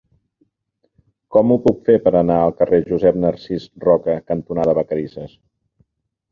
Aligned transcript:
Com 1.35 1.53
ho 1.55 1.57
puc 1.65 1.83
fer 1.89 1.99
per 2.07 2.15
anar 2.23 2.39
al 2.47 2.55
carrer 2.63 2.81
Josep 2.89 3.21
Narcís 3.27 3.69
Roca 3.87 4.19
cantonada 4.33 4.77
Vacarisses? 4.83 5.41